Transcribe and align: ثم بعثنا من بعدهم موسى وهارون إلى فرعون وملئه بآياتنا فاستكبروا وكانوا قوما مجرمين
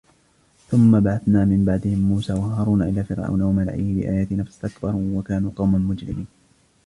ثم 0.67 0.99
بعثنا 0.99 1.45
من 1.45 1.65
بعدهم 1.65 1.99
موسى 1.99 2.33
وهارون 2.33 2.81
إلى 2.81 3.03
فرعون 3.03 3.41
وملئه 3.41 3.93
بآياتنا 3.95 4.43
فاستكبروا 4.43 5.17
وكانوا 5.19 5.51
قوما 5.55 5.77
مجرمين 5.79 6.27